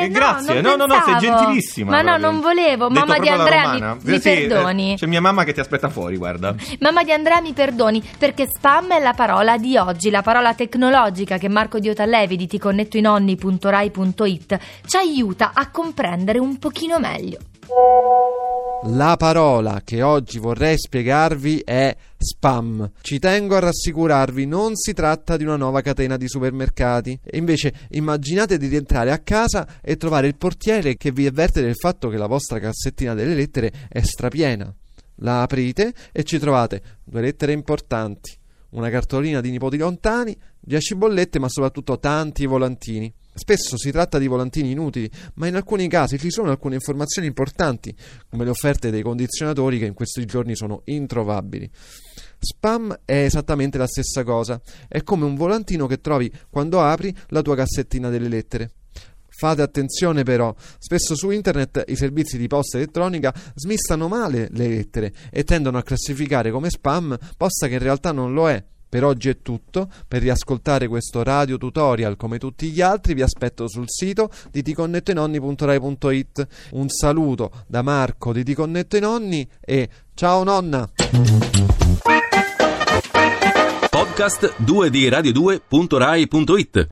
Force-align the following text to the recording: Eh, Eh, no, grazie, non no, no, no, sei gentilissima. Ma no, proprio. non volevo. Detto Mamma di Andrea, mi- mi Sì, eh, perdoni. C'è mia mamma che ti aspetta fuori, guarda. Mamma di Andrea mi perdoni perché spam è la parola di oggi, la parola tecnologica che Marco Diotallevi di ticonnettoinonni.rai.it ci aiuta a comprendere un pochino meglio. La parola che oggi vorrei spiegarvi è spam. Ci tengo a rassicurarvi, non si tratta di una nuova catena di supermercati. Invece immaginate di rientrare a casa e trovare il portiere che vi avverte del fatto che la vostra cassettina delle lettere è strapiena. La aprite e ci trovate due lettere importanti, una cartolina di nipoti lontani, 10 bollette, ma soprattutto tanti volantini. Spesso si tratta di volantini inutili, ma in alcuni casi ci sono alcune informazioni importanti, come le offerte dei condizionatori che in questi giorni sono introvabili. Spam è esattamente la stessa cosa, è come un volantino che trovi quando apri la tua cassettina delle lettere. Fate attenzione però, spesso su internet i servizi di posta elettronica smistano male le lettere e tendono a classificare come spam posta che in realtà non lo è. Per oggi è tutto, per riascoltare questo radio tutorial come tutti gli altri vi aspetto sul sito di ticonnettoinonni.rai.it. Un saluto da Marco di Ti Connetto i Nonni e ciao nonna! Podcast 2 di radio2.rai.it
Eh, 0.00 0.04
Eh, 0.04 0.08
no, 0.08 0.14
grazie, 0.14 0.60
non 0.60 0.76
no, 0.78 0.86
no, 0.86 0.94
no, 0.94 1.02
sei 1.04 1.16
gentilissima. 1.18 1.90
Ma 1.90 2.02
no, 2.02 2.08
proprio. 2.10 2.30
non 2.30 2.40
volevo. 2.40 2.88
Detto 2.88 3.00
Mamma 3.06 3.18
di 3.18 3.28
Andrea, 3.28 3.72
mi- 3.72 3.80
mi 4.02 4.20
Sì, 4.20 4.28
eh, 4.30 4.46
perdoni. 4.46 4.94
C'è 4.96 5.06
mia 5.06 5.20
mamma 5.20 5.44
che 5.44 5.52
ti 5.52 5.60
aspetta 5.60 5.88
fuori, 5.88 6.16
guarda. 6.16 6.54
Mamma 6.80 7.02
di 7.02 7.12
Andrea 7.12 7.40
mi 7.40 7.52
perdoni 7.52 8.02
perché 8.18 8.46
spam 8.48 8.92
è 8.92 9.00
la 9.00 9.12
parola 9.14 9.56
di 9.58 9.76
oggi, 9.76 10.10
la 10.10 10.22
parola 10.22 10.54
tecnologica 10.54 11.38
che 11.38 11.48
Marco 11.48 11.78
Diotallevi 11.78 12.36
di 12.36 12.46
ticonnettoinonni.rai.it 12.46 14.58
ci 14.86 14.96
aiuta 14.96 15.50
a 15.54 15.70
comprendere 15.70 16.38
un 16.38 16.58
pochino 16.58 16.98
meglio. 16.98 17.38
La 18.84 19.16
parola 19.16 19.80
che 19.82 20.02
oggi 20.02 20.38
vorrei 20.38 20.76
spiegarvi 20.78 21.62
è 21.64 21.96
spam. 22.18 22.92
Ci 23.00 23.18
tengo 23.18 23.56
a 23.56 23.60
rassicurarvi, 23.60 24.44
non 24.44 24.76
si 24.76 24.92
tratta 24.92 25.36
di 25.36 25.44
una 25.44 25.56
nuova 25.56 25.80
catena 25.80 26.16
di 26.16 26.28
supermercati. 26.28 27.18
Invece 27.32 27.72
immaginate 27.90 28.58
di 28.58 28.68
rientrare 28.68 29.12
a 29.12 29.18
casa 29.18 29.80
e 29.80 29.96
trovare 29.96 30.26
il 30.26 30.36
portiere 30.36 30.96
che 30.96 31.10
vi 31.10 31.26
avverte 31.26 31.62
del 31.62 31.74
fatto 31.74 32.08
che 32.08 32.18
la 32.18 32.26
vostra 32.26 32.58
cassettina 32.58 33.14
delle 33.14 33.34
lettere 33.34 33.72
è 33.88 34.02
strapiena. 34.02 34.72
La 35.20 35.42
aprite 35.42 35.94
e 36.12 36.22
ci 36.22 36.38
trovate 36.38 36.82
due 37.02 37.22
lettere 37.22 37.52
importanti, 37.52 38.36
una 38.70 38.90
cartolina 38.90 39.40
di 39.40 39.50
nipoti 39.50 39.78
lontani, 39.78 40.36
10 40.60 40.94
bollette, 40.96 41.38
ma 41.38 41.48
soprattutto 41.48 41.98
tanti 41.98 42.44
volantini. 42.44 43.12
Spesso 43.38 43.76
si 43.76 43.90
tratta 43.90 44.18
di 44.18 44.28
volantini 44.28 44.70
inutili, 44.70 45.10
ma 45.34 45.46
in 45.46 45.56
alcuni 45.56 45.88
casi 45.88 46.18
ci 46.18 46.30
sono 46.30 46.48
alcune 46.48 46.76
informazioni 46.76 47.28
importanti, 47.28 47.94
come 48.30 48.44
le 48.44 48.50
offerte 48.50 48.90
dei 48.90 49.02
condizionatori 49.02 49.78
che 49.78 49.84
in 49.84 49.92
questi 49.92 50.24
giorni 50.24 50.56
sono 50.56 50.80
introvabili. 50.86 51.70
Spam 52.38 53.00
è 53.04 53.24
esattamente 53.24 53.76
la 53.76 53.86
stessa 53.86 54.24
cosa, 54.24 54.58
è 54.88 55.02
come 55.02 55.26
un 55.26 55.34
volantino 55.34 55.86
che 55.86 56.00
trovi 56.00 56.32
quando 56.48 56.80
apri 56.80 57.14
la 57.28 57.42
tua 57.42 57.56
cassettina 57.56 58.08
delle 58.08 58.28
lettere. 58.28 58.70
Fate 59.28 59.60
attenzione 59.60 60.22
però, 60.22 60.54
spesso 60.78 61.14
su 61.14 61.28
internet 61.28 61.84
i 61.88 61.96
servizi 61.96 62.38
di 62.38 62.46
posta 62.46 62.78
elettronica 62.78 63.34
smistano 63.54 64.08
male 64.08 64.48
le 64.52 64.66
lettere 64.66 65.12
e 65.30 65.44
tendono 65.44 65.76
a 65.76 65.82
classificare 65.82 66.50
come 66.50 66.70
spam 66.70 67.18
posta 67.36 67.66
che 67.68 67.74
in 67.74 67.80
realtà 67.80 68.12
non 68.12 68.32
lo 68.32 68.48
è. 68.48 68.64
Per 68.88 69.04
oggi 69.04 69.28
è 69.28 69.42
tutto, 69.42 69.88
per 70.06 70.22
riascoltare 70.22 70.88
questo 70.88 71.22
radio 71.22 71.58
tutorial 71.58 72.16
come 72.16 72.38
tutti 72.38 72.70
gli 72.70 72.80
altri 72.80 73.14
vi 73.14 73.22
aspetto 73.22 73.68
sul 73.68 73.86
sito 73.88 74.30
di 74.50 74.62
ticonnettoinonni.rai.it. 74.62 76.46
Un 76.72 76.88
saluto 76.88 77.50
da 77.66 77.82
Marco 77.82 78.32
di 78.32 78.44
Ti 78.44 78.54
Connetto 78.54 78.96
i 78.96 79.00
Nonni 79.00 79.48
e 79.60 79.88
ciao 80.14 80.44
nonna! 80.44 80.88
Podcast 83.90 84.54
2 84.58 84.90
di 84.90 85.08
radio2.rai.it 85.08 86.84